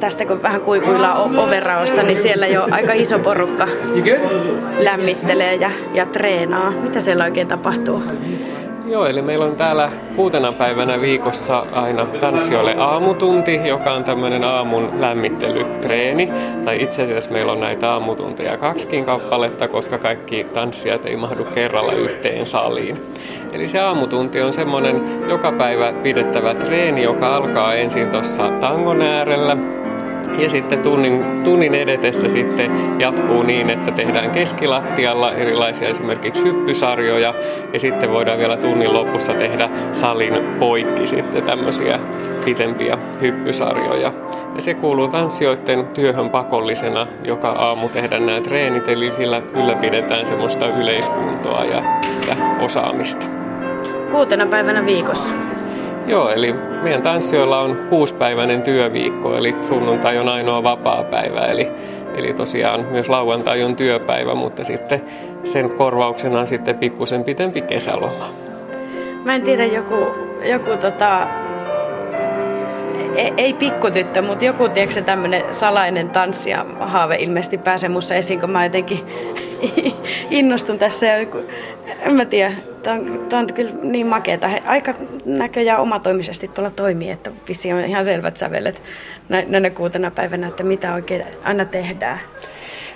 [0.00, 3.68] tästä kun vähän kuivuillaan overraosta, niin siellä jo aika iso porukka
[4.78, 6.70] lämmittelee ja, ja treenaa.
[6.70, 8.02] Mitä siellä oikein tapahtuu?
[8.88, 14.90] Joo, eli meillä on täällä kuutena päivänä viikossa aina tanssijoille aamutunti, joka on tämmöinen aamun
[15.00, 16.32] lämmittelytreeni.
[16.64, 21.92] Tai itse asiassa meillä on näitä aamutunteja kaksikin kappaletta, koska kaikki tanssijat ei mahdu kerralla
[21.92, 23.02] yhteen saliin.
[23.52, 29.56] Eli se aamutunti on semmoinen joka päivä pidettävä treeni, joka alkaa ensin tuossa tangon äärellä,
[30.38, 37.34] ja sitten tunnin, tunnin edetessä sitten jatkuu niin, että tehdään keskilattialla erilaisia esimerkiksi hyppysarjoja
[37.72, 41.98] ja sitten voidaan vielä tunnin lopussa tehdä salin poikki sitten tämmöisiä
[42.44, 44.12] pitempiä hyppysarjoja.
[44.54, 50.66] Ja se kuuluu tanssijoiden työhön pakollisena joka aamu tehdä nämä treenit, eli sillä ylläpidetään semmoista
[50.66, 51.82] yleiskuntoa ja
[52.20, 53.26] sitä osaamista.
[54.10, 55.34] Kuutena päivänä viikossa.
[56.08, 61.68] Joo, eli meidän tanssijoilla on kuuspäiväinen työviikko, eli sunnuntai on ainoa vapaa päivä, eli,
[62.16, 65.02] eli tosiaan myös lauantai on työpäivä, mutta sitten
[65.44, 68.28] sen korvauksena on sitten pikkusen pitempi kesäloma.
[69.24, 70.06] Mä en tiedä, joku,
[70.44, 71.26] joku tota,
[73.14, 78.50] ei, ei pikkutyttö, mutta joku tiedätkö, tämmöinen salainen tanssija haave ilmeisesti pääsee musta esiin, kun
[78.50, 79.06] mä jotenkin
[80.30, 81.06] innostun tässä.
[81.06, 81.26] Ja,
[82.00, 82.52] en mä tiedä,
[82.88, 84.48] tämä on, tämä on kyllä niin makeeta.
[84.48, 84.94] He aika
[85.24, 88.82] näköjään omatoimisesti tuolla toimii, että vissiin on ihan selvät sävelet
[89.28, 92.20] näinä kuutena päivänä, että mitä oikein aina tehdään.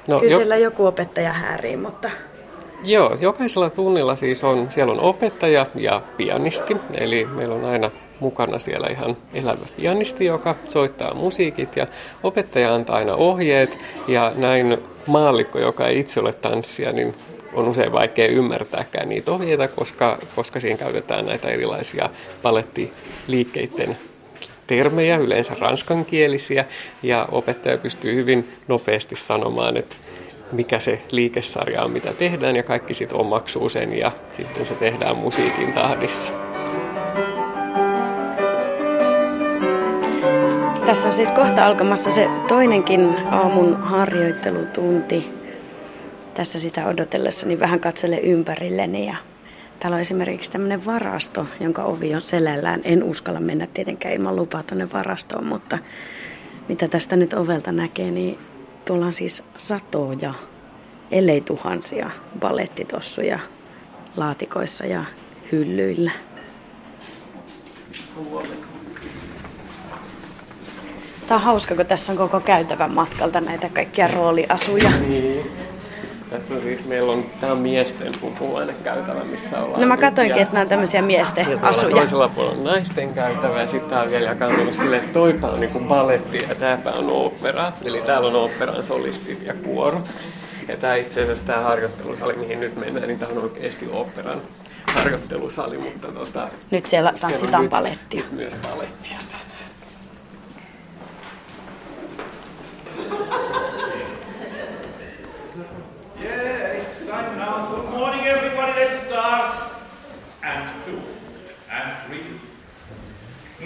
[0.06, 0.38] No, kyllä jo...
[0.38, 2.10] siellä joku opettaja häärii, mutta...
[2.84, 7.90] Joo, jokaisella tunnilla siis on, siellä on opettaja ja pianisti, eli meillä on aina
[8.20, 11.86] mukana siellä ihan elävä pianisti, joka soittaa musiikit ja
[12.22, 17.14] opettaja antaa aina ohjeet ja näin maallikko, joka ei itse ole tanssia, niin
[17.52, 22.10] on usein vaikea ymmärtääkään niitä ohjeita, koska, koska siinä käytetään näitä erilaisia
[22.42, 23.96] palettiliikkeiden
[24.66, 26.64] termejä, yleensä ranskankielisiä,
[27.02, 29.96] ja opettaja pystyy hyvin nopeasti sanomaan, että
[30.52, 35.16] mikä se liikesarja on, mitä tehdään, ja kaikki sitten omaksuu sen, ja sitten se tehdään
[35.16, 36.32] musiikin tahdissa.
[40.86, 45.41] Tässä on siis kohta alkamassa se toinenkin aamun harjoittelutunti.
[46.34, 49.16] Tässä sitä odotellessa niin vähän katsele ympärilleni ja
[49.80, 52.80] täällä on esimerkiksi tämmöinen varasto, jonka ovi on selällään.
[52.84, 55.78] En uskalla mennä tietenkään ilman lupaa tuonne varastoon, mutta
[56.68, 58.38] mitä tästä nyt ovelta näkee, niin
[58.84, 60.34] tuolla on siis satoja,
[61.10, 62.10] ellei tuhansia
[62.40, 63.38] balettitossuja
[64.16, 65.04] laatikoissa ja
[65.52, 66.10] hyllyillä.
[71.26, 74.90] Tämä on hauska, kun tässä on koko käytävän matkalta näitä kaikkia rooliasuja.
[74.90, 75.71] Niin.
[76.32, 78.12] Tässä on siis, meillä on, tämä on miesten
[78.84, 79.80] käytävä, missä ollaan.
[79.80, 81.96] No mä katsoinkin, että nämä on tämmöisiä miesten ja asuja.
[81.96, 85.60] toisella puolella on naisten käytävä ja sitten tää on vielä jakantunut silleen, että toipa on
[85.60, 87.72] niinku baletti ja tääpä on opera.
[87.84, 90.02] Eli täällä on operan solistit ja kuoro.
[90.68, 94.42] Ja tämä itse asiassa tämä harjoittelusali, mihin nyt mennään, niin tämä on oikeasti operan
[94.86, 98.20] harjoittelusali, mutta tota, Nyt siellä tanssitaan balettia.
[98.20, 99.16] Nyt myös balettia.
[99.16, 99.51] No niin, buon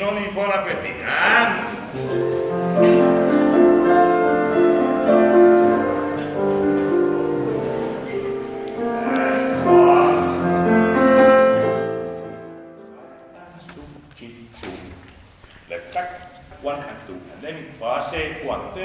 [0.07, 1.03] non mi buon appetito.
[1.05, 1.75] Ah.
[17.79, 18.77] Fase cuattro,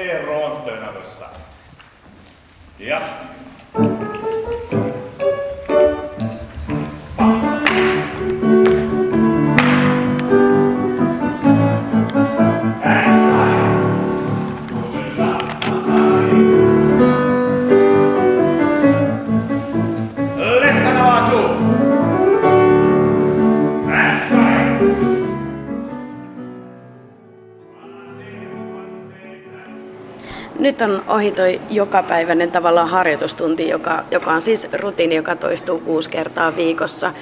[31.11, 37.13] ohi toi jokapäiväinen tavallaan harjoitustunti, joka, joka on siis rutiini, joka toistuu kuusi kertaa viikossa.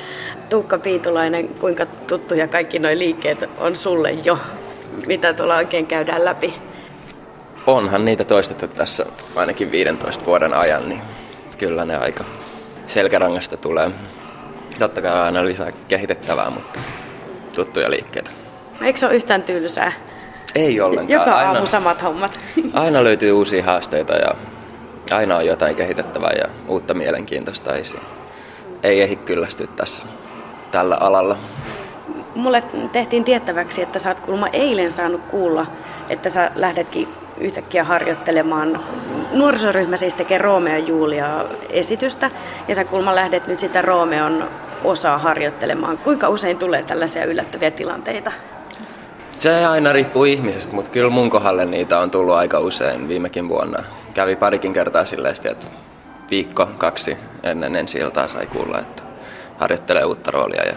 [0.50, 4.38] Tuukka Piitulainen, kuinka tuttuja kaikki nuo liikkeet on sulle jo?
[5.08, 6.54] Mitä tuolla oikein käydään läpi?
[7.68, 9.06] Onhan niitä toistettu tässä
[9.36, 11.02] ainakin 15 vuoden ajan, niin
[11.58, 12.24] kyllä ne aika
[12.86, 13.92] selkärangasta tulee.
[14.80, 16.80] Totta kai aina lisää kehitettävää, mutta
[17.56, 18.32] tuttuja liikkeitä.
[18.82, 19.92] Eikö se ole yhtään tylsää?
[20.56, 21.20] Ei ollenkaan.
[21.20, 22.40] Joka aamu aina, samat hommat.
[22.74, 24.32] Aina löytyy uusia haasteita ja
[25.12, 27.76] aina on jotain kehitettävää ja uutta mielenkiintoista.
[27.76, 27.84] Ei,
[28.84, 30.06] ei ehdi kyllästyä tässä
[30.72, 31.38] tällä alalla.
[32.36, 35.66] mulle tehtiin tiettäväksi, että sä oot kuulemma eilen saanut kuulla,
[36.10, 37.08] että sä lähdetkin
[37.38, 38.80] yhtäkkiä harjoittelemaan.
[39.32, 42.32] Nuorisoryhmä siis tekee Romeo Julia esitystä
[42.68, 44.50] ja sä kuulemma lähdet nyt sitä Romeon
[44.84, 45.98] osaa harjoittelemaan.
[45.98, 48.32] Kuinka usein tulee tällaisia yllättäviä tilanteita?
[49.40, 53.84] Se aina riippuu ihmisestä, mutta kyllä mun kohdalle niitä on tullut aika usein viimekin vuonna.
[54.14, 55.68] Kävi parikin kertaa silleen, että
[56.32, 59.04] viikko, kaksi ennen ensi iltaa sai kuulla, että
[59.58, 60.64] harjoittelee uutta roolia.
[60.64, 60.74] Ja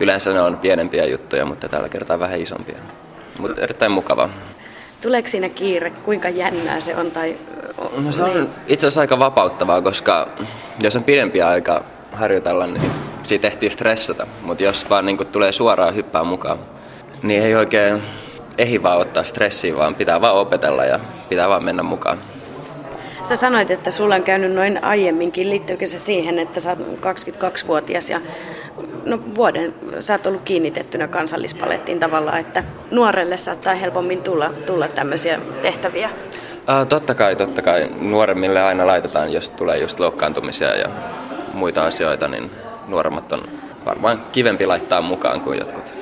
[0.00, 2.78] yleensä ne on pienempiä juttuja, mutta tällä kertaa vähän isompia.
[3.38, 4.28] Mutta erittäin mukava.
[5.00, 5.90] Tuleeko siinä kiire?
[5.90, 7.10] Kuinka jännää se on?
[7.10, 7.36] Tai...
[8.04, 10.28] No se on itse asiassa aika vapauttavaa, koska
[10.82, 12.92] jos on pidempi aika harjoitella, niin
[13.22, 14.26] siitä ehtii stressata.
[14.42, 16.58] Mutta jos vaan niin tulee suoraan hyppää mukaan,
[17.22, 18.02] niin ei oikein
[18.58, 22.18] ehdi vaan ottaa stressiä, vaan pitää vaan opetella ja pitää vaan mennä mukaan.
[23.24, 25.50] Sä sanoit, että sulla on käynyt noin aiemminkin.
[25.50, 28.20] Liittyykö se siihen, että sä oot 22-vuotias ja
[29.04, 35.40] no, vuoden sä oot ollut kiinnitettynä kansallispalettiin tavallaan, että nuorelle saattaa helpommin tulla, tulla tämmöisiä
[35.62, 36.10] tehtäviä?
[36.56, 37.90] Uh, totta kai, totta kai.
[38.00, 40.88] Nuoremmille aina laitetaan, jos tulee just loukkaantumisia ja
[41.54, 42.50] muita asioita, niin
[42.88, 43.42] nuoremmat on
[43.86, 46.01] varmaan kivempi laittaa mukaan kuin jotkut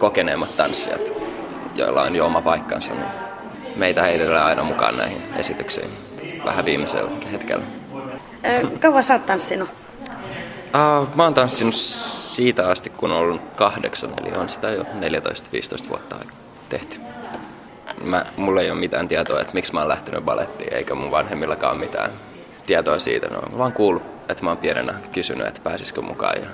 [0.00, 1.00] kokeneemmat tanssijat,
[1.74, 2.92] joilla on jo oma paikkansa.
[2.92, 3.10] Niin
[3.76, 5.90] meitä heitellään aina mukaan näihin esityksiin
[6.44, 7.64] vähän viimeisellä hetkellä.
[8.80, 9.68] Kauan sä oot tanssinut?
[10.74, 15.88] Uh, mä oon tanssinut siitä asti, kun olen ollut kahdeksan, eli on sitä jo 14-15
[15.88, 16.16] vuotta
[16.68, 17.00] tehty.
[18.04, 21.78] Mä, mulla ei ole mitään tietoa, että miksi mä oon lähtenyt balettiin, eikä mun vanhemmillakaan
[21.78, 22.10] mitään
[22.66, 23.28] tietoa siitä.
[23.28, 26.42] No, mä vaan kuullut, että mä oon pienenä kysynyt, että pääsisikö mukaan.
[26.42, 26.46] Ja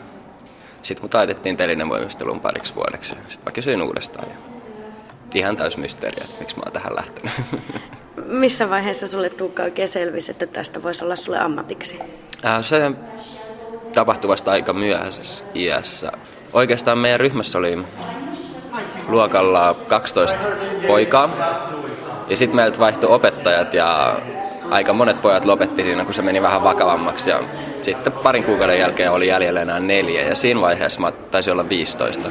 [0.86, 3.14] sitten mut laitettiin telinevoimisteluun pariksi vuodeksi.
[3.28, 4.28] Sitten mä kysyin uudestaan.
[4.28, 4.36] Ja
[5.34, 7.32] ihan täys mysteeri, että miksi mä oon tähän lähtenyt.
[8.26, 11.98] Missä vaiheessa sulle Tuukka oikein selvisi, että tästä voisi olla sulle ammatiksi?
[12.44, 12.90] Äh, se
[13.92, 16.12] tapahtui vasta aika myöhäisessä iässä.
[16.52, 17.78] Oikeastaan meidän ryhmässä oli
[19.08, 20.38] luokalla 12
[20.86, 21.30] poikaa.
[22.28, 24.16] Ja sitten meiltä vaihtui opettajat ja
[24.70, 27.30] aika monet pojat lopetti siinä, kun se meni vähän vakavammaksi.
[27.30, 27.40] Ja
[27.86, 32.28] sitten parin kuukauden jälkeen oli jäljellä enää neljä ja siinä vaiheessa mä taisin olla 15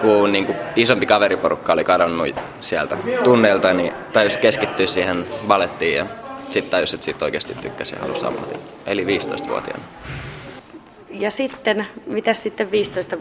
[0.00, 6.06] kun niin kuin isompi kaveriporukka oli kadonnut sieltä tunneilta, niin tajus keskittyä siihen balettiin ja
[6.50, 8.60] sitten tajus, että siitä oikeasti tykkäsi ja halusi ammatin.
[8.86, 9.84] Eli 15-vuotiaana.
[11.10, 13.16] Ja sitten, mitä sitten 15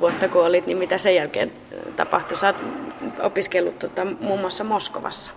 [0.00, 1.52] vuotta kun olit, niin mitä sen jälkeen
[1.96, 2.38] tapahtui?
[2.38, 2.56] Sä oot
[3.22, 5.32] opiskellut tota, muun muassa Moskovassa.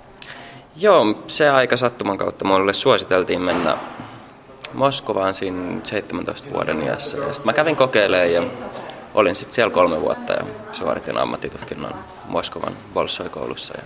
[0.75, 3.77] Joo, se aika sattuman kautta mulle suositeltiin mennä
[4.73, 7.17] Moskovaan siinä 17 vuoden iässä.
[7.17, 8.43] Ja sitten mä kävin kokeilemaan ja
[9.13, 11.93] olin sitten siellä kolme vuotta ja suoritin ammattitutkinnon
[12.25, 13.73] Moskovan Bolshoi-koulussa.
[13.77, 13.83] Ja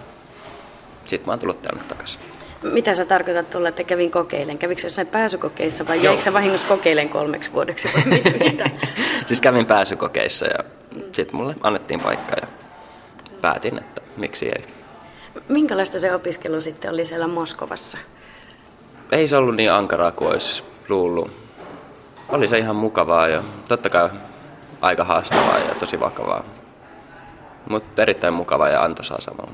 [1.05, 2.21] sitten mä oon tullut tänne takaisin.
[2.63, 4.57] Mitä sä tarkoitat tuolla, että kävin kokeilen?
[4.57, 8.19] Kävikö jossain pääsykokeissa vai jäikö sä vahingossa kokeilen kolmeksi vuodeksi vai
[8.49, 8.69] mitä?
[9.27, 10.63] siis kävin pääsykokeissa ja
[11.11, 12.47] sitten mulle annettiin paikka ja
[13.41, 14.65] päätin, että miksi ei.
[15.47, 17.97] Minkälaista se opiskelu sitten oli siellä Moskovassa?
[19.11, 21.31] Ei se ollut niin ankaraa kuin olisi luullut.
[22.29, 24.09] Oli se ihan mukavaa ja totta kai
[24.81, 26.43] aika haastavaa ja tosi vakavaa.
[27.69, 29.53] Mutta erittäin mukavaa ja antoisaa samalla.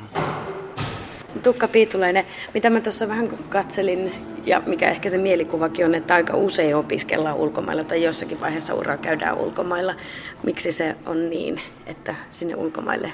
[1.43, 4.13] Tukka Piitulainen, mitä mä tuossa vähän katselin,
[4.45, 8.97] ja mikä ehkä se mielikuvakin on, että aika usein opiskellaan ulkomailla tai jossakin vaiheessa uraa
[8.97, 9.95] käydään ulkomailla.
[10.43, 13.13] Miksi se on niin, että sinne ulkomaille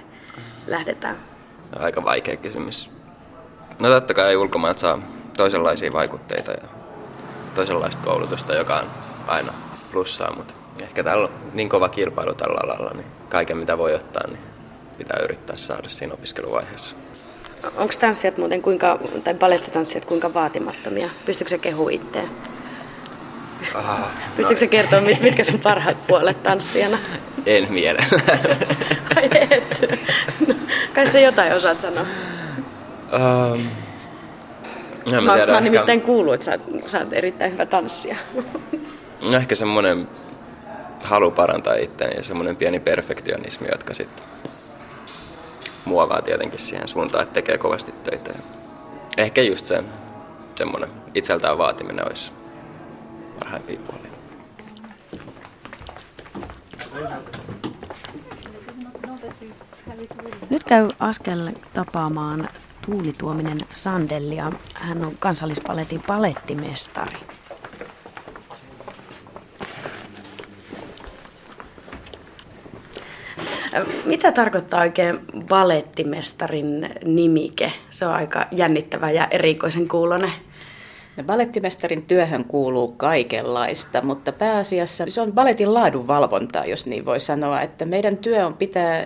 [0.67, 1.17] lähdetään?
[1.79, 2.91] Aika vaikea kysymys.
[3.79, 4.99] No totta kai ulkomailta saa
[5.37, 6.67] toisenlaisia vaikutteita ja
[7.55, 8.87] toisenlaista koulutusta, joka on
[9.27, 9.53] aina
[9.91, 14.27] plussaa, mutta ehkä täällä on niin kova kilpailu tällä alalla, niin kaiken mitä voi ottaa,
[14.27, 14.39] niin
[14.97, 16.95] pitää yrittää saada siinä opiskeluvaiheessa.
[17.77, 21.09] Onko tanssijat muuten kuinka, tai balettitanssijat kuinka vaatimattomia?
[21.25, 22.29] Pystyykö se kehu itseään?
[23.75, 23.99] Ah,
[24.35, 24.57] Pystyykö no.
[24.59, 26.97] se kertoa, mitkä sun parhaat puolet tanssijana?
[27.45, 28.05] En mielellä.
[29.15, 29.81] Ai et.
[30.47, 30.55] No,
[30.95, 32.05] kai se jotain osaat sanoa.
[33.53, 33.69] Um,
[35.11, 38.15] mä, mä, tiedä, mä nimittäin kuullut, että sä, sä oot erittäin hyvä tanssija.
[39.21, 40.07] No ehkä semmoinen
[41.03, 44.25] halu parantaa itseäni ja semmoinen pieni perfektionismi, jotka sitten
[45.85, 48.33] muovaa tietenkin siihen suuntaan, että tekee kovasti töitä.
[49.17, 49.85] Ehkä just sen
[50.55, 52.31] semmoinen itseltään vaatiminen olisi
[53.39, 54.13] parhaimpia puolia.
[60.49, 62.49] Nyt käy askel tapaamaan
[62.85, 64.51] Tuuli Tuominen Sandellia.
[64.73, 67.17] Hän on kansallispaletin palettimestari.
[74.05, 77.73] Mitä tarkoittaa oikein balettimestarin nimike?
[77.89, 80.31] Se on aika jännittävä ja erikoisen kuulonen.
[81.17, 87.61] No, balettimestarin työhön kuuluu kaikenlaista, mutta pääasiassa se on baletin laadunvalvontaa, jos niin voi sanoa,
[87.61, 89.05] että meidän työ on pitää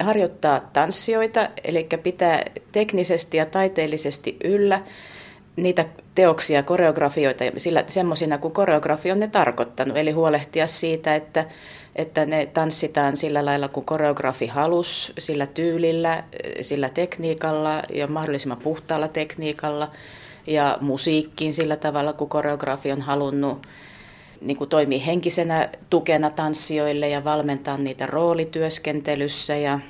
[0.00, 4.82] harjoittaa tanssijoita, eli pitää teknisesti ja taiteellisesti yllä
[5.56, 5.84] niitä
[6.14, 11.44] teoksia, koreografioita sillä, semmoisina kuin koreografi on ne tarkoittanut, eli huolehtia siitä, että,
[11.96, 16.24] että ne tanssitaan sillä lailla kuin koreografi halus, sillä tyylillä,
[16.60, 19.90] sillä tekniikalla ja mahdollisimman puhtaalla tekniikalla
[20.46, 23.66] ja musiikkiin sillä tavalla, kuin koreografi on halunnut
[24.40, 29.56] niin kuin toimii henkisenä tukena tanssijoille ja valmentaa niitä roolityöskentelyssä.
[29.56, 29.80] Ja,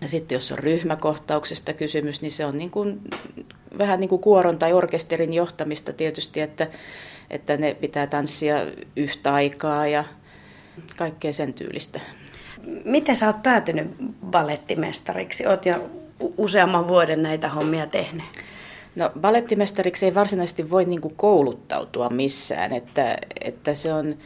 [0.00, 3.00] ja sitten jos on ryhmäkohtauksesta kysymys, niin se on niin kuin,
[3.78, 6.66] vähän niin kuin kuoron tai orkesterin johtamista tietysti, että,
[7.30, 8.56] että ne pitää tanssia
[8.96, 10.04] yhtä aikaa ja
[10.96, 12.00] kaikkea sen tyylistä.
[12.84, 13.86] Miten sä oot päätynyt
[14.26, 15.46] balettimestariksi?
[15.46, 15.90] Oot jo
[16.36, 18.24] useamman vuoden näitä hommia tehnyt.
[18.98, 24.16] No balettimestariksi ei varsinaisesti voi niin kuin kouluttautua missään, että, että se on,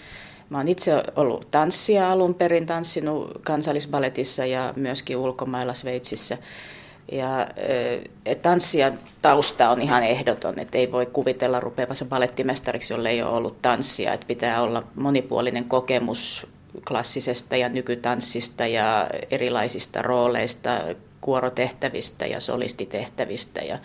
[0.50, 6.38] mä oon itse ollut tanssia alun perin, tanssinut kansallisbaletissa ja myöskin ulkomailla Sveitsissä.
[7.12, 7.48] Ja
[8.24, 13.36] e, tanssia tausta on ihan ehdoton, että ei voi kuvitella rupeavassa balettimestariksi, jolle ei ole
[13.36, 14.12] ollut tanssia.
[14.12, 16.46] Että pitää olla monipuolinen kokemus
[16.88, 20.70] klassisesta ja nykytanssista ja erilaisista rooleista,
[21.20, 23.60] kuorotehtävistä ja solistitehtävistä.
[23.60, 23.78] Ja,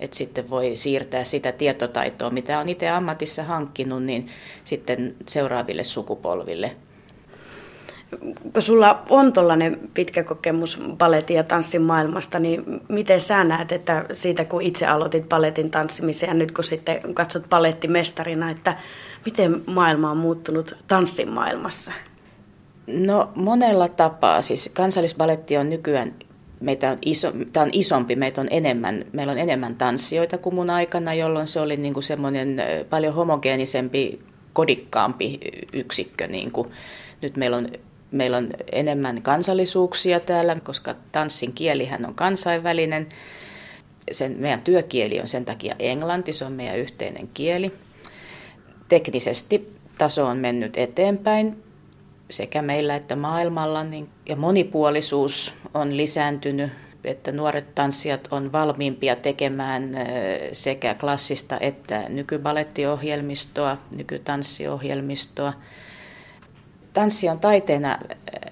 [0.00, 4.26] että sitten voi siirtää sitä tietotaitoa, mitä on itse ammatissa hankkinut, niin
[4.64, 6.76] sitten seuraaville sukupolville.
[8.52, 14.04] Kun sulla on tuollainen pitkä kokemus paletin ja tanssin maailmasta, niin miten sä näet, että
[14.12, 18.76] siitä kun itse aloitit paletin tanssimisen ja nyt kun sitten katsot palettimestarina, että
[19.24, 21.92] miten maailma on muuttunut tanssin maailmassa?
[22.86, 24.42] No monella tapaa.
[24.42, 26.14] Siis kansallisbaletti on nykyään
[26.60, 30.70] meitä on, iso, tämä on isompi, meitä on enemmän, meillä on enemmän tanssijoita kuin mun
[30.70, 34.20] aikana, jolloin se oli niin kuin semmoinen paljon homogeenisempi,
[34.52, 35.38] kodikkaampi
[35.72, 36.26] yksikkö.
[36.26, 36.70] Niin kuin.
[37.22, 37.68] Nyt meillä on,
[38.10, 43.08] meillä on enemmän kansallisuuksia täällä, koska tanssin kielihän on kansainvälinen.
[44.12, 47.72] Sen, meidän työkieli on sen takia englanti, se on meidän yhteinen kieli.
[48.88, 51.62] Teknisesti taso on mennyt eteenpäin
[52.30, 56.70] sekä meillä että maailmalla, niin, ja monipuolisuus on lisääntynyt,
[57.04, 59.96] että nuoret tanssijat on valmiimpia tekemään
[60.52, 65.52] sekä klassista että nykybalettiohjelmistoa, nykytanssiohjelmistoa.
[66.92, 67.98] Tanssi on taiteena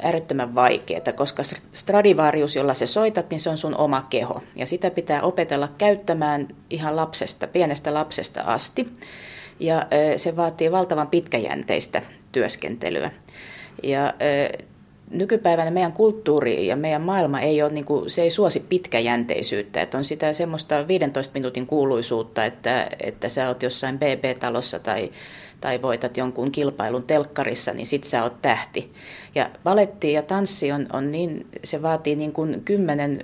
[0.03, 4.43] äärettömän vaikeaa, koska Stradivarius, jolla se soitat, niin se on sun oma keho.
[4.57, 8.89] Ja sitä pitää opetella käyttämään ihan lapsesta, pienestä lapsesta asti.
[9.61, 9.87] Ja
[10.17, 12.03] se vaatii valtavan pitkäjänteistä
[12.33, 13.11] työskentelyä.
[13.83, 14.15] Ja
[15.13, 19.83] nykypäivänä meidän kulttuuri ja meidän maailma ei ole, niin kuin, se ei suosi pitkäjänteisyyttä.
[19.83, 25.11] Että on sitä semmoista 15 minuutin kuuluisuutta, että, että sä oot jossain BB-talossa tai,
[25.61, 28.93] tai voitat jonkun kilpailun telkkarissa, niin sit sä oot tähti.
[29.35, 33.21] Ja valetti ja tanssi on, on niin, se vaatii niin kuin kymmenen,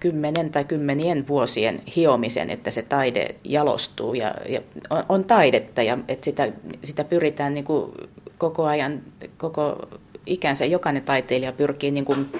[0.00, 4.60] kymmenen tai kymmenien vuosien hiomisen, että se taide jalostuu ja, ja
[4.90, 6.52] on, on taidetta ja että sitä,
[6.84, 7.92] sitä pyritään niin kuin
[8.38, 9.02] koko ajan,
[9.36, 9.88] koko
[10.26, 12.30] ikänsä jokainen taiteilija pyrkii niin kuin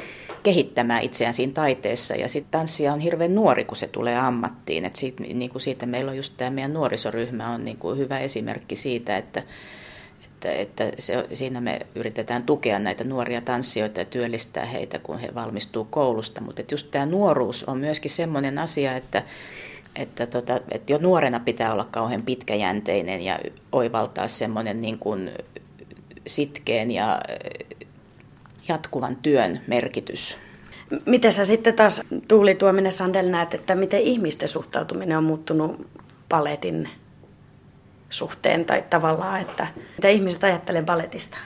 [0.45, 2.15] kehittämään itseään siinä taiteessa.
[2.15, 4.85] Ja sitten tanssia on hirveän nuori, kun se tulee ammattiin.
[4.85, 8.19] Et siitä, niin kuin siitä meillä on just tämä meidän nuorisoryhmä on niin kuin hyvä
[8.19, 9.43] esimerkki siitä, että,
[10.25, 15.35] että, että se, siinä me yritetään tukea näitä nuoria tanssijoita ja työllistää heitä, kun he
[15.35, 16.41] valmistuu koulusta.
[16.41, 19.23] Mutta just tämä nuoruus on myöskin sellainen asia, että,
[19.97, 23.39] että, tota, että jo nuorena pitää olla kauhean pitkäjänteinen ja
[23.73, 25.31] oivaltaa semmoinen niin kuin
[26.27, 27.79] sitkeen ja eh,
[28.69, 30.39] jatkuvan työn merkitys.
[31.07, 35.87] Miten sä sitten taas Tuuli Tuominen Sandel näet, että miten ihmisten suhtautuminen on muuttunut
[36.29, 36.89] paletin
[38.11, 39.67] suhteen tai tavallaan, että
[39.97, 41.37] mitä ihmiset ajattelee paletista?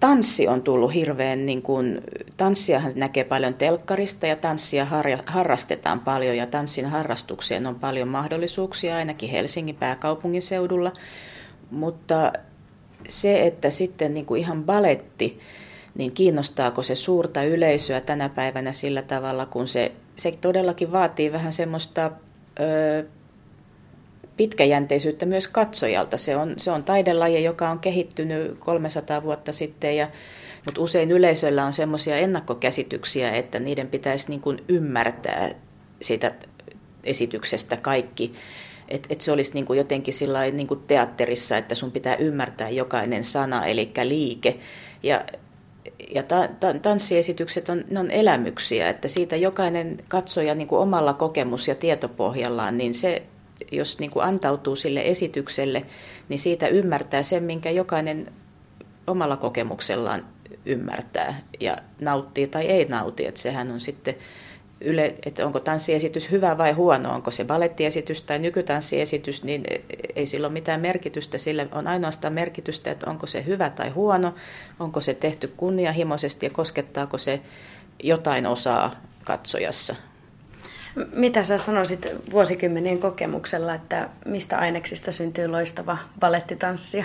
[0.00, 2.00] Tanssi on tullut hirveän, niin kuin,
[2.36, 8.96] tanssiahan näkee paljon telkkarista ja tanssia har, harrastetaan paljon ja tanssin harrastukseen on paljon mahdollisuuksia
[8.96, 10.92] ainakin Helsingin pääkaupungin seudulla,
[11.70, 12.32] mutta
[13.08, 15.38] se, että sitten niin kuin ihan baletti,
[15.94, 21.52] niin kiinnostaako se suurta yleisöä tänä päivänä sillä tavalla, kun se, se todellakin vaatii vähän
[21.52, 22.10] semmoista
[22.60, 23.04] ö,
[24.36, 26.16] pitkäjänteisyyttä myös katsojalta.
[26.16, 30.08] Se on, se on taidelaji, joka on kehittynyt 300 vuotta sitten, ja,
[30.64, 35.54] mutta usein yleisöllä on semmoisia ennakkokäsityksiä, että niiden pitäisi niin kuin ymmärtää
[36.02, 36.34] siitä
[37.04, 38.34] esityksestä kaikki
[38.88, 40.14] että et se olisi niin kuin jotenkin
[40.52, 44.58] niin kuin teatterissa, että sun pitää ymmärtää jokainen sana, eli liike.
[45.02, 45.24] Ja,
[46.14, 51.12] ja ta, ta, tanssiesitykset on, ne on elämyksiä, että siitä jokainen katsoja niin kuin omalla
[51.12, 53.22] kokemus- ja tietopohjallaan, niin se
[53.72, 55.82] jos niin kuin antautuu sille esitykselle,
[56.28, 58.32] niin siitä ymmärtää sen, minkä jokainen
[59.06, 60.24] omalla kokemuksellaan
[60.66, 63.26] ymmärtää ja nauttii tai ei nauti.
[63.26, 64.14] Että sehän on sitten
[64.80, 69.64] yle, että onko tanssiesitys hyvä vai huono, onko se balettiesitys tai nykytanssiesitys, niin
[70.16, 71.38] ei sillä ole mitään merkitystä.
[71.38, 74.34] Sillä on ainoastaan merkitystä, että onko se hyvä tai huono,
[74.80, 77.40] onko se tehty kunnianhimoisesti ja koskettaako se
[78.02, 79.94] jotain osaa katsojassa.
[81.12, 87.04] Mitä sä sanoisit vuosikymmenien kokemuksella, että mistä aineksista syntyy loistava balettitanssia?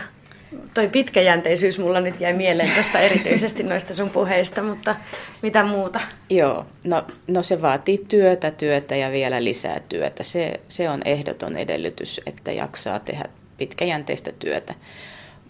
[0.73, 4.95] Toi pitkäjänteisyys mulla nyt jäi mieleen tuosta erityisesti noista sun puheista, mutta
[5.41, 5.99] mitä muuta?
[6.29, 10.23] Joo, no, no se vaatii työtä, työtä ja vielä lisää työtä.
[10.23, 13.25] Se, se on ehdoton edellytys, että jaksaa tehdä
[13.57, 14.73] pitkäjänteistä työtä.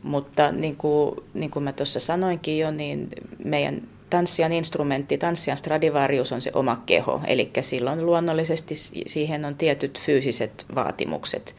[0.03, 3.10] Mutta niin kuin, niin kuin mä tuossa sanoinkin jo, niin
[3.43, 10.01] meidän tanssian instrumentti, tanssian Stradivarius on se oma keho, eli silloin luonnollisesti siihen on tietyt
[10.01, 11.55] fyysiset vaatimukset.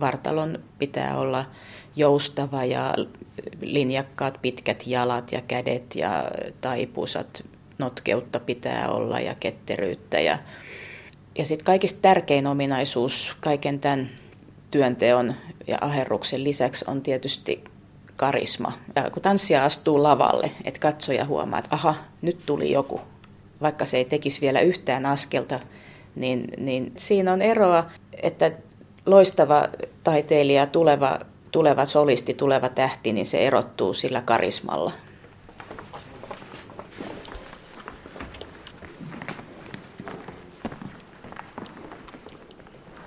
[0.00, 1.44] Vartalon pitää olla
[1.96, 2.94] joustava ja
[3.60, 7.44] linjakkaat pitkät jalat ja kädet ja taipusat,
[7.78, 10.20] notkeutta pitää olla ja ketteryyttä.
[10.20, 10.38] Ja,
[11.38, 14.10] ja sitten kaikista tärkein ominaisuus kaiken tämän
[14.70, 15.34] työnteon
[15.66, 17.64] ja aherruksen lisäksi on tietysti
[18.16, 18.72] karisma.
[18.96, 23.00] Ja kun tanssija astuu lavalle, että katsoja huomaa, että aha, nyt tuli joku,
[23.60, 25.60] vaikka se ei tekisi vielä yhtään askelta,
[26.14, 27.86] niin, niin siinä on eroa,
[28.22, 28.52] että
[29.06, 29.68] loistava
[30.04, 31.20] taiteilija, tuleva
[31.54, 34.92] tuleva solisti, tuleva tähti, niin se erottuu sillä karismalla.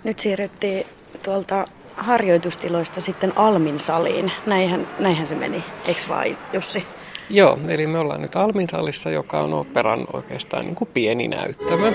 [0.03, 0.85] Nyt siirryttiin
[1.23, 4.31] tuolta harjoitustiloista sitten Almin saliin.
[4.45, 6.85] Näinhän, näinhän se meni, eikö vai Jussi?
[7.29, 11.93] Joo, eli me ollaan nyt Almin salissa, joka on operan oikeastaan niin kuin pieni näyttämö.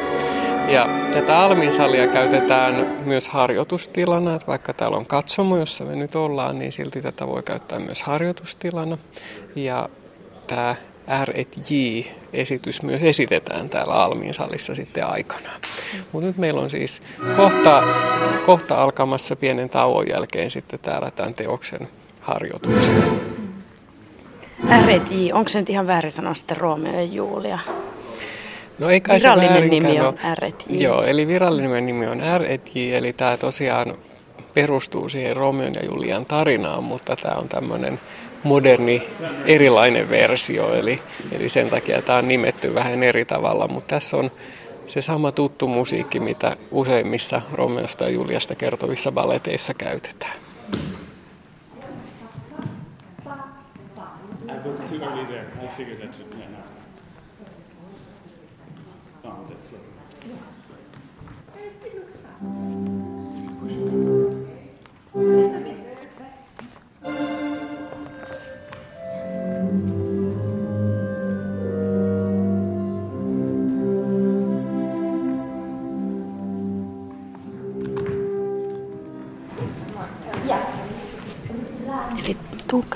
[0.68, 6.58] Ja tätä Almin-salia käytetään myös harjoitustilana, että vaikka täällä on katsomo, jossa me nyt ollaan,
[6.58, 8.98] niin silti tätä voi käyttää myös harjoitustilana.
[9.56, 9.88] Ja
[10.46, 10.76] tämä
[11.24, 15.60] R&J-esitys myös esitetään täällä Almin salissa sitten aikanaan.
[16.12, 17.00] Mutta nyt meillä on siis
[17.36, 17.82] kohta,
[18.46, 21.88] kohta alkamassa pienen tauon jälkeen sitten täällä tämän teoksen
[22.20, 23.06] harjoitukset.
[24.84, 27.58] R&J, onko se nyt ihan väärin sanoa sitten Romeo ja Julia?
[28.78, 30.82] No ei kai virallinen nimi on R&J.
[30.84, 33.94] Joo, eli virallinen nimi on R&J, eli tämä tosiaan
[34.54, 38.00] perustuu siihen Romeon ja Julian tarinaan, mutta tämä on tämmöinen
[38.42, 39.02] moderni,
[39.46, 44.30] erilainen versio, eli, eli sen takia tämä on nimetty vähän eri tavalla, mutta tässä on
[44.86, 50.32] se sama tuttu musiikki, mitä useimmissa Romeosta ja Juliasta kertovissa balleteissa käytetään.
[54.48, 55.46] I was too early there.
[55.64, 56.31] I figured that should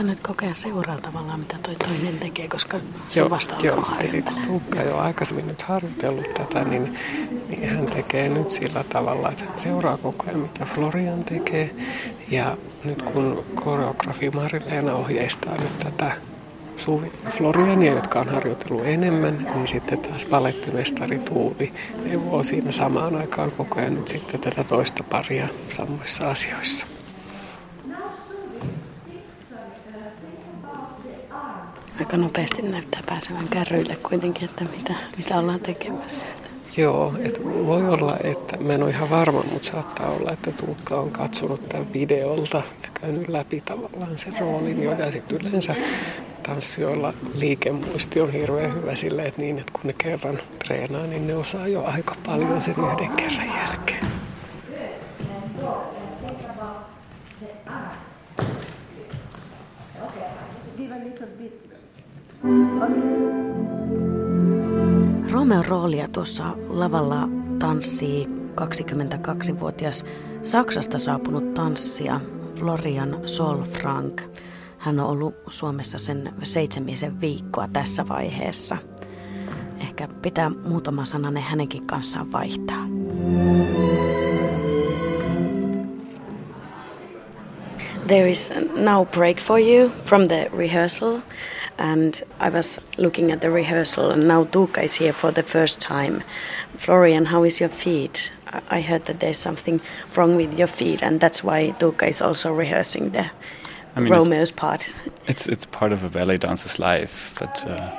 [0.07, 2.79] nyt kokea seuraa tavallaan, mitä toi toinen tekee, koska
[3.11, 6.99] se joo, vasta joo, eli Tuukka jo aikaisemmin nyt harjoitellut tätä, niin,
[7.49, 11.75] niin hän tekee nyt sillä tavalla, että hän seuraa koko ajan, mitä Florian tekee.
[12.31, 16.13] Ja nyt kun koreografi Marileena ohjeistaa nyt tätä
[16.77, 21.73] Suvi ja Floriania, jotka on harjoitellut enemmän, niin sitten taas palettimestari Tuuli
[22.05, 26.87] neuvoo siinä samaan aikaan koko ajan nyt sitten tätä toista paria samoissa asioissa.
[32.07, 36.27] Aika nopeasti näyttää pääsevän kärryille kuitenkin, että mitä, mitä ollaan tekemässä.
[36.77, 41.01] Joo, että voi olla, että mä en ole ihan varma, mutta saattaa olla, että Tuukka
[41.01, 44.93] on katsonut tämän videolta ja käynyt läpi tavallaan sen roolin jo.
[44.93, 45.75] Ja sitten yleensä
[46.43, 51.35] tanssijoilla liikemuisti on hirveän hyvä sille, että niin, että kun ne kerran treenaa, niin ne
[51.35, 54.07] osaa jo aika paljon sen yhden kerran jälkeen.
[65.31, 68.27] Romeo roolia tuossa lavalla tanssii
[68.61, 70.05] 22-vuotias
[70.43, 72.21] Saksasta saapunut tanssija
[72.59, 74.23] Florian Solfrank.
[74.79, 78.77] Hän on ollut Suomessa sen seitsemisen viikkoa tässä vaiheessa.
[79.81, 82.87] Ehkä pitää muutama sananen hänenkin kanssaan vaihtaa.
[88.07, 91.19] There is now break for you from the rehearsal.
[91.79, 95.81] And I was looking at the rehearsal, and now Tuukka is here for the first
[95.81, 96.23] time.
[96.77, 98.33] Florian, how is your feet
[98.71, 99.81] I heard that there's something
[100.15, 103.31] wrong with your feet, and that's why Tuukka is also rehearsing the
[103.95, 104.95] I mean, Romeo's it's, part.
[105.27, 107.91] It's it's part of a ballet dancer's life, but uh,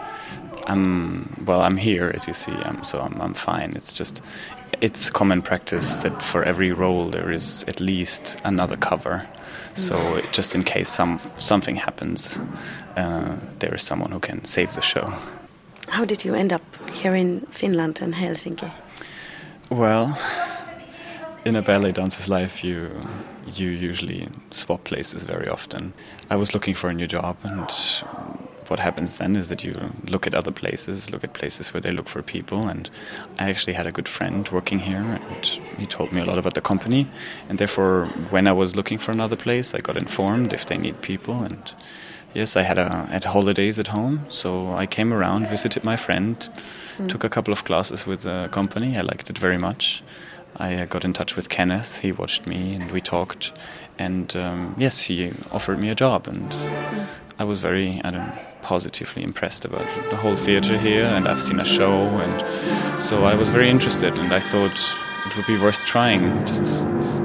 [0.68, 1.62] I'm well.
[1.62, 3.74] I'm here, as you see, I'm, so I'm, I'm fine.
[3.76, 4.22] It's just
[4.80, 9.28] it's common practice that for every role there is at least another cover.
[9.74, 10.32] So mm.
[10.32, 12.40] just in case some something happens,
[12.98, 15.14] uh, there is someone who can save the show.
[15.90, 18.72] How did you end up here in Finland and Helsinki?
[19.70, 20.18] Well,
[21.46, 22.90] in a ballet dancer's life, you
[23.56, 25.94] you usually swap places very often.
[26.30, 27.70] I was looking for a new job, and
[28.70, 31.92] what happens then is that you look at other places, look at places where they
[31.92, 32.68] look for people.
[32.68, 32.90] And
[33.40, 35.46] I actually had a good friend working here, and
[35.78, 37.08] he told me a lot about the company.
[37.50, 41.02] And therefore, when I was looking for another place, I got informed if they need
[41.02, 41.44] people.
[41.44, 41.74] And
[42.34, 46.38] yes, I had a had holidays at home, so I came around, visited my friend,
[46.98, 47.10] mm.
[47.10, 48.98] took a couple of classes with the company.
[48.98, 50.04] I liked it very much.
[50.58, 52.00] I uh, got in touch with Kenneth.
[52.00, 53.52] He watched me, and we talked.
[54.00, 57.06] And um, yes, he offered me a job, and mm.
[57.40, 61.06] I was very, I don't know, positively impressed about the whole theater here.
[61.06, 64.18] And I've seen a show, and so I was very interested.
[64.18, 64.80] And I thought
[65.28, 66.78] it would be worth trying, just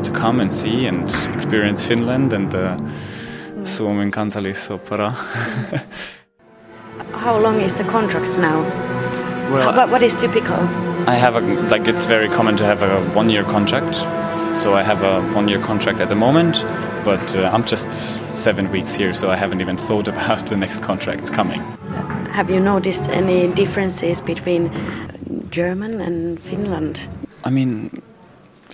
[0.04, 2.76] to come and see and experience Finland and the
[3.64, 5.12] Suomen kansallisopera.
[7.12, 8.62] How long is the contract now?
[9.50, 10.56] Well, How, what is typical?
[11.06, 13.96] I have a like it's very common to have a one-year contract.
[14.56, 16.64] So I have a one-year contract at the moment,
[17.04, 17.90] but uh, I'm just
[18.36, 21.60] seven weeks here, so I haven't even thought about the next contracts coming.
[22.32, 24.70] Have you noticed any differences between
[25.50, 27.00] German and Finland?
[27.44, 28.02] I mean,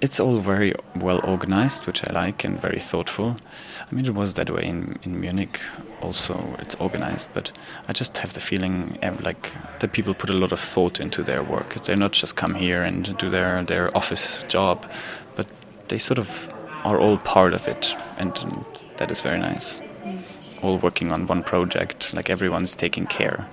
[0.00, 3.36] it's all very well organized, which I like, and very thoughtful.
[3.80, 5.60] I mean, it was that way in, in Munich
[6.00, 6.56] also.
[6.60, 7.52] It's organized, but
[7.88, 11.42] I just have the feeling like the people put a lot of thought into their
[11.42, 11.82] work.
[11.84, 14.90] They're not just come here and do their, their office job,
[15.36, 15.50] but
[15.88, 16.52] they sort of
[16.84, 18.64] are all part of it, and, and
[18.98, 19.80] that is very nice.
[20.04, 20.22] Mm.
[20.62, 23.48] All working on one project, like everyone's taking care.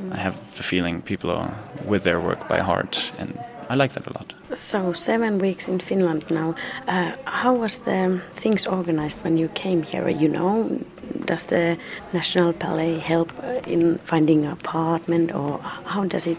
[0.00, 0.12] Mm.
[0.12, 4.06] I have the feeling people are with their work by heart, and I like that
[4.06, 4.32] a lot.
[4.56, 6.54] So seven weeks in Finland now.
[6.86, 10.08] Uh, how was the things organized when you came here?
[10.08, 10.80] You know,
[11.26, 11.76] does the
[12.12, 16.38] National Ballet help uh, in finding an apartment, or how does it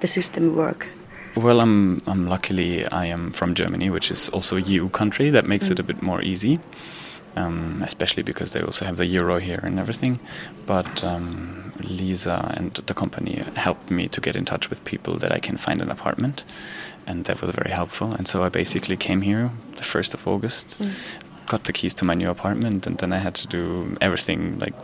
[0.00, 0.88] the system work?
[1.36, 5.30] Well, I'm, I'm luckily I am from Germany, which is also a EU country.
[5.30, 5.72] That makes mm.
[5.72, 6.58] it a bit more easy,
[7.38, 10.18] um, especially because they also have the euro here and everything.
[10.66, 15.32] But um, Lisa and the company helped me to get in touch with people that
[15.32, 16.44] I can find an apartment,
[17.06, 18.12] and that was very helpful.
[18.12, 20.90] And so I basically came here the first of August, mm.
[21.46, 24.74] got the keys to my new apartment, and then I had to do everything like.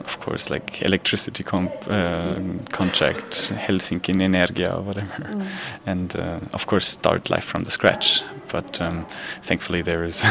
[0.00, 2.36] Of course, like electricity comp, uh,
[2.70, 5.44] contract, Helsinki Energia or whatever, mm.
[5.84, 8.22] and uh, of course start life from the scratch.
[8.46, 9.06] But um,
[9.42, 10.24] thankfully there is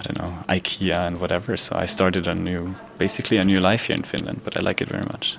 [0.00, 1.56] I don't know, IKEA and whatever.
[1.56, 4.80] So I started a new, basically a new life here in Finland, but I like
[4.80, 5.38] it very much.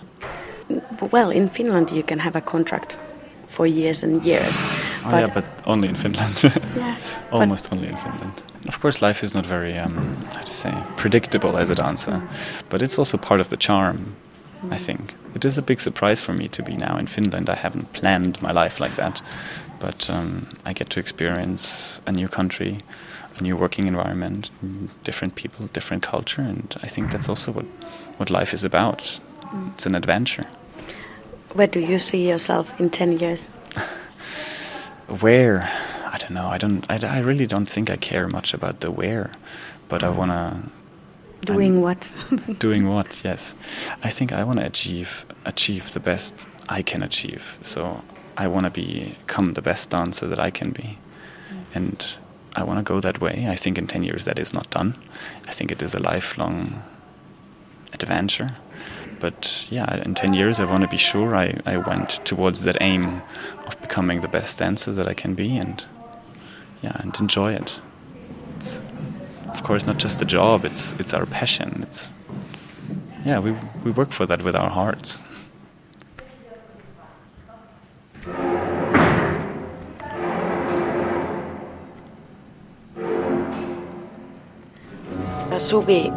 [1.12, 2.98] Well, in Finland you can have a contract
[3.48, 4.56] for years and years.
[5.06, 6.44] Oh but yeah, but only in Finland.
[6.76, 6.96] yeah,
[7.32, 8.44] Almost only in Finland.
[8.68, 12.30] Of course, life is not very, um, how to say, predictable as a dancer, mm.
[12.70, 14.16] but it's also part of the charm.
[14.64, 14.74] Mm.
[14.74, 17.50] I think it is a big surprise for me to be now in Finland.
[17.50, 19.22] I haven't planned my life like that,
[19.80, 22.80] but um, I get to experience a new country
[23.40, 24.52] a new working environment,
[25.04, 27.66] different people, different culture, and I think that's also what
[28.18, 29.20] what life is about.
[29.42, 29.74] Mm.
[29.74, 30.46] It's an adventure.
[31.54, 33.50] Where do you see yourself in ten years?
[35.22, 35.70] where?
[36.06, 36.48] I don't know.
[36.48, 36.86] I don't.
[36.90, 39.32] I, I really don't think I care much about the where,
[39.88, 40.64] but I wanna.
[41.42, 42.26] Doing I'm what?
[42.60, 43.22] doing what?
[43.24, 43.56] Yes,
[44.04, 47.58] I think I want to achieve achieve the best I can achieve.
[47.62, 48.02] So
[48.36, 50.98] I want to become the best dancer that I can be,
[51.50, 51.76] mm.
[51.76, 52.18] and
[52.58, 53.46] I want to go that way.
[53.48, 54.96] I think in 10 years that is not done.
[55.48, 56.82] I think it is a lifelong
[57.94, 58.56] adventure.
[59.20, 62.78] But yeah, in 10 years, I want to be sure I, I went towards that
[62.82, 63.22] aim
[63.68, 65.86] of becoming the best dancer that I can be and
[66.82, 67.80] yeah, and enjoy it.
[68.56, 68.82] It's,
[69.50, 71.84] of course, not just a job, it's, it's our passion.
[71.84, 72.12] It's,
[73.24, 75.22] yeah, we, we work for that with our hearts.
[85.58, 86.14] Suvi,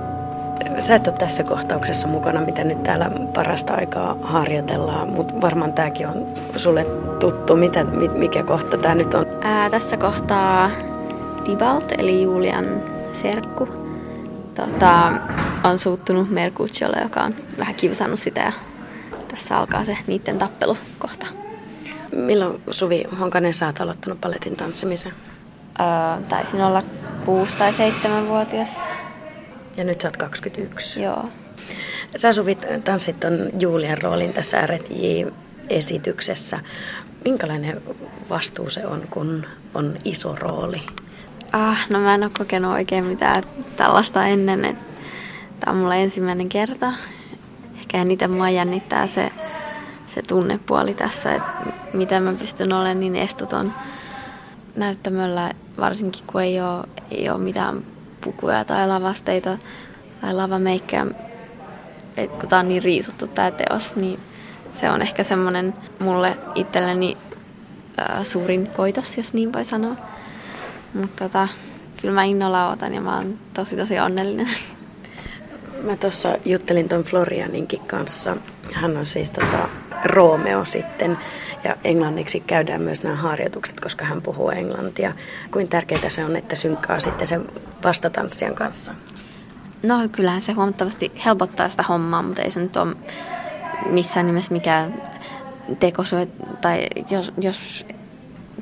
[0.79, 6.07] sä et ole tässä kohtauksessa mukana, mitä nyt täällä parasta aikaa harjoitellaan, mutta varmaan tämäkin
[6.07, 6.26] on
[6.57, 6.87] sulle
[7.20, 7.57] tuttu.
[7.57, 9.26] Mitä, mikä kohta tämä nyt on?
[9.42, 10.70] Ää, tässä kohtaa
[11.44, 13.68] Tibalt, eli Julian serkku,
[14.55, 15.12] tota,
[15.64, 18.53] on suuttunut Mercutiolle, joka on vähän kiusannut sitä ja
[19.29, 21.26] tässä alkaa se niiden tappelukohta.
[22.12, 25.12] Milloin Suvi Honkanen sä oot aloittanut paletin tanssimisen?
[25.81, 25.87] Öö,
[26.29, 26.83] taisin olla
[27.24, 28.70] 6 tai 7-vuotias.
[29.81, 31.03] Ja nyt sä oot 21.
[31.03, 31.29] Joo.
[32.16, 36.61] Sä Suvi tanssit ton Julian roolin tässä RJ-esityksessä.
[37.25, 37.83] Minkälainen
[38.31, 40.83] vastuu se on, kun on iso rooli?
[41.53, 43.43] Ah, no mä en ole kokenut oikein mitään
[43.77, 44.79] tällaista ennen.
[45.61, 46.93] Tämä on mulla ensimmäinen kerta.
[47.79, 49.33] Ehkä eniten mua jännittää se,
[50.07, 51.51] se tunnepuoli tässä, että
[51.93, 53.73] miten mä pystyn olemaan niin estoton
[54.77, 57.83] näyttämöllä, varsinkin kun ei ole, ei ole mitään
[58.20, 59.59] pukuja tai lavasteita
[60.20, 61.06] tai lavameikkejä.
[62.16, 64.20] Et kun tää on niin riisuttu tää teos, niin
[64.80, 67.16] se on ehkä semmoinen mulle itselleni
[67.98, 69.96] ää, suurin koitos, jos niin voi sanoa.
[70.94, 71.48] Mutta tota,
[72.00, 74.48] kyllä mä innolla otan ja mä oon tosi tosi onnellinen.
[75.83, 78.37] Mä tuossa juttelin ton Florianinkin kanssa.
[78.72, 79.68] Hän on siis tota
[80.04, 81.18] Romeo sitten.
[81.64, 85.12] Ja englanniksi käydään myös nämä harjoitukset, koska hän puhuu englantia.
[85.51, 87.46] Kuin tärkeää se on, että synkkaa sitten sen
[87.85, 88.94] vastatanssijan kanssa?
[89.83, 92.96] No kyllähän se huomattavasti helpottaa sitä hommaa, mutta ei se nyt ole
[93.87, 95.03] missään nimessä mikään
[95.81, 96.27] tekosyö.
[96.61, 97.87] Tai jos, jos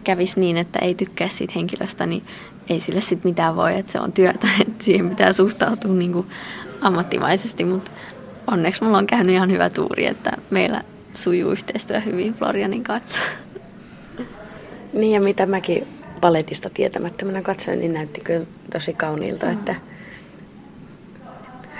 [0.04, 2.24] kävisi niin, että ei tykkää siitä henkilöstä, niin
[2.68, 6.26] ei sille sitten mitään voi, että se on työtä, että siihen pitää suhtautua niin kuin
[6.80, 7.90] ammattimaisesti, mutta
[8.46, 10.82] onneksi mulla on käynyt ihan hyvä tuuri, että meillä
[11.18, 13.20] sujuu yhteistyö hyvin Florianin kanssa.
[14.92, 15.86] Niin ja mitä mäkin
[16.20, 19.52] paletista tietämättömänä katsoin, niin näytti kyllä tosi kauniilta, mm.
[19.52, 19.74] että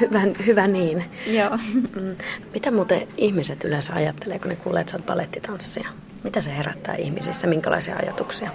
[0.01, 1.05] hyvä, hyvä niin.
[1.27, 1.57] Joo.
[2.01, 2.17] Mm.
[2.55, 5.89] Mitä muuten ihmiset yleensä ajattelee, kun ne kuulee, että sä oot balettitanssija?
[6.25, 7.47] Mitä se herättää ihmisissä?
[7.47, 8.51] Minkälaisia ajatuksia?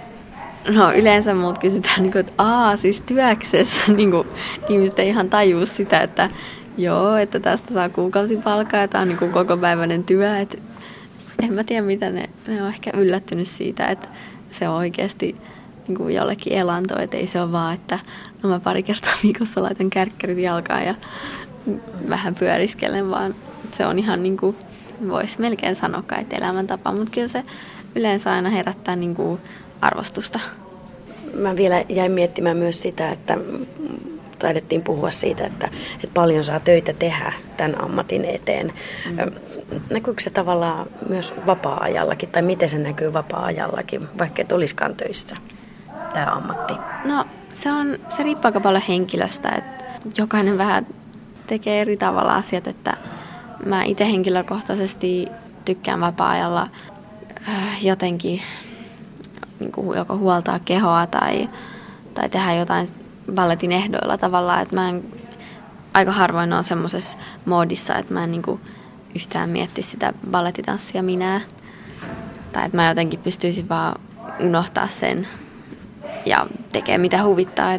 [0.74, 3.92] No yleensä muut kysytään, niin kuin, että aa, siis työksessä.
[3.96, 4.28] niin kuin,
[4.68, 6.28] ihmiset ei ihan tajuu sitä, että
[6.78, 10.38] joo, että tästä saa kuukausipalkkaa ja tämä on niin kuin koko päiväinen työ.
[10.38, 10.62] Et
[11.42, 14.08] en mä tiedä, mitä ne, ne on ehkä yllättynyt siitä, että
[14.50, 15.36] se on oikeasti
[15.88, 17.98] niin kuin jollekin elanto, että ei se ole vaan, että
[18.42, 20.94] no mä pari kertaa viikossa laitan kärkkärit jalkaan ja
[22.08, 23.34] vähän pyöriskelen, vaan
[23.72, 24.56] se on ihan niin kuin,
[25.08, 27.42] voisi melkein sanoa että elämäntapa, mutta kyllä se
[27.94, 29.40] yleensä aina herättää niin kuin
[29.80, 30.40] arvostusta.
[31.34, 33.38] Mä vielä jäin miettimään myös sitä, että
[34.38, 38.72] taidettiin puhua siitä, että, että paljon saa töitä tehdä tämän ammatin eteen.
[39.10, 39.18] Mm.
[39.90, 45.36] Näkyykö se tavallaan myös vapaa-ajallakin, tai miten se näkyy vapaa-ajallakin, vaikka et olisikaan töissä,
[46.12, 46.74] tämä ammatti?
[47.04, 49.84] No se, on, se riippuu aika paljon henkilöstä, että
[50.18, 50.86] jokainen vähän
[51.46, 52.96] tekee eri tavalla asiat, että
[53.66, 55.28] mä itse henkilökohtaisesti
[55.64, 56.68] tykkään vapaa-ajalla
[57.48, 58.42] äh, jotenkin
[59.60, 61.48] niin kuin joko huoltaa kehoa tai,
[62.14, 62.88] tai tehdä jotain
[63.34, 65.04] balletin ehdoilla tavallaan, että mä en,
[65.94, 68.60] aika harvoin on semmoisessa moodissa, että mä en niin kuin
[69.14, 71.40] yhtään mietti sitä balletitanssia minä.
[72.52, 74.00] Tai että mä jotenkin pystyisin vaan
[74.40, 75.28] unohtaa sen
[76.26, 77.78] ja tekee mitä huvittaa.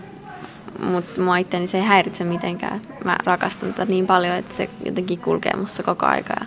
[0.91, 2.81] Mutta mua itseäni se ei häiritse mitenkään.
[3.05, 6.33] Mä rakastan tätä niin paljon, että se jotenkin kulkee musta koko aika.
[6.39, 6.45] Ja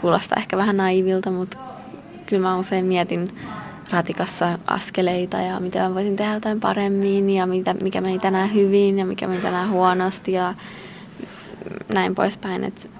[0.00, 1.58] kuulostaa ehkä vähän naivilta, mutta
[2.26, 3.28] kyllä mä usein mietin
[3.90, 8.98] ratikassa askeleita ja mitä mä voisin tehdä jotain paremmin ja mitä, mikä meni tänään hyvin
[8.98, 10.54] ja mikä meni tänään huonosti ja
[11.94, 12.64] näin poispäin.
[12.64, 12.90] Et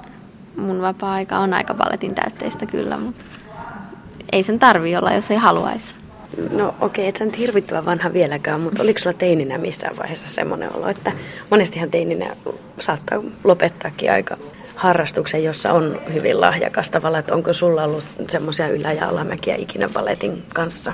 [0.60, 3.24] mun vapaa-aika on aika balletin täytteistä kyllä, mutta
[4.32, 5.94] ei sen tarvi olla, jos ei haluaisi.
[6.52, 10.34] No okei, okay, et sä nyt hirvittävän vanha vieläkään, mutta oliko sulla teininä missään vaiheessa
[10.34, 11.12] semmoinen olo, että
[11.50, 12.36] monestihan teininä
[12.78, 14.36] saattaa lopettaakin aika
[14.74, 19.88] harrastuksen, jossa on hyvin lahjakas tavalla, että onko sulla ollut semmoisia ylä- ja alamäkiä ikinä
[19.88, 20.92] balletin kanssa?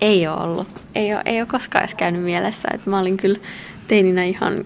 [0.00, 0.68] Ei ole ollut.
[0.94, 2.68] Ei ole, ei ole koskaan edes käynyt mielessä.
[2.74, 3.38] Että mä olin kyllä
[3.88, 4.64] teininä ihan,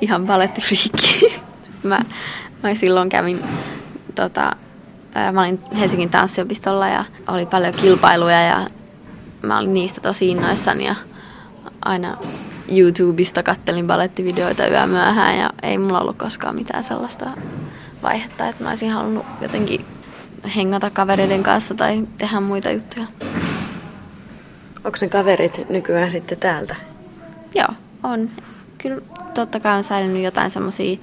[0.00, 1.34] ihan balettifriikki.
[1.82, 2.00] mä,
[2.68, 3.42] mä silloin kävin,
[4.14, 4.56] tota,
[5.32, 8.66] mä olin Helsingin tanssiopistolla ja oli paljon kilpailuja ja
[9.42, 10.94] mä olin niistä tosi innoissani ja
[11.84, 12.16] aina
[12.76, 17.26] YouTubesta kattelin balettivideoita yömyöhään ja ei mulla ollut koskaan mitään sellaista
[18.02, 19.84] vaihetta, että mä olisin halunnut jotenkin
[20.56, 23.06] hengata kavereiden kanssa tai tehdä muita juttuja.
[24.84, 26.76] Onko ne kaverit nykyään sitten täältä?
[27.54, 27.68] Joo,
[28.02, 28.30] on.
[28.78, 29.00] Kyllä
[29.34, 30.98] totta kai on säilynyt jotain semmoisia,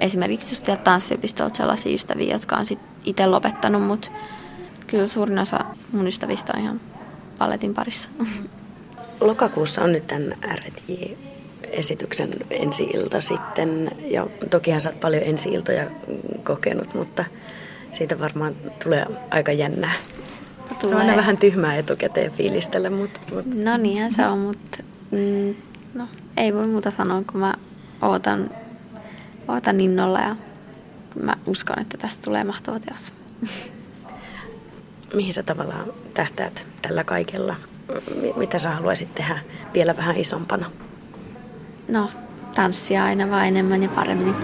[0.00, 2.66] esimerkiksi just sieltä tanssiopistolta sellaisia ystäviä, jotka on
[3.04, 4.08] itse lopettanut, mutta
[4.86, 6.80] kyllä suurin osa mun ystävistä on ihan
[7.38, 8.08] balletin parissa.
[9.20, 13.90] Lokakuussa on nyt tämän RJ-esityksen ensi-ilta sitten.
[14.04, 15.84] Ja tokihan sä oot paljon ensi-iltoja
[16.44, 17.24] kokenut, mutta
[17.92, 19.92] siitä varmaan tulee aika jännää.
[20.68, 20.88] Tulee.
[20.88, 23.20] Se on aina vähän tyhmää etukäteen fiilistellä, mutta...
[23.34, 23.50] mutta...
[23.54, 24.78] No niinhän se on, mutta
[25.10, 25.54] mm,
[25.94, 27.54] no, ei voi muuta sanoa, kun mä
[28.02, 28.50] ootan,
[29.48, 30.36] ootan innolla ja
[31.22, 33.12] mä uskon, että tästä tulee mahtava teos.
[35.14, 37.56] mihin sä tavallaan tähtäät tällä kaikella?
[38.36, 39.38] Mitä sä haluaisit tehdä
[39.74, 40.70] vielä vähän isompana?
[41.88, 42.10] No,
[42.54, 44.34] tanssia aina vaan enemmän ja paremmin.